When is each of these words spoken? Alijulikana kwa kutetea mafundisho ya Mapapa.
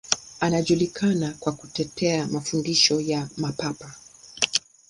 Alijulikana 0.39 1.33
kwa 1.39 1.51
kutetea 1.51 2.27
mafundisho 2.27 3.01
ya 3.01 3.29
Mapapa. 3.37 3.93